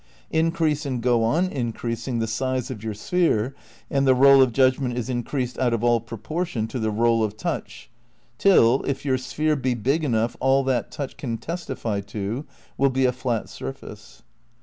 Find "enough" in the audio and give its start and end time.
10.03-10.35